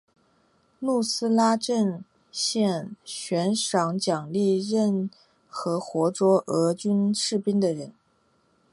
[0.79, 5.07] 努斯拉阵线悬赏奖励任
[5.47, 7.93] 何活捉俄军士兵的人。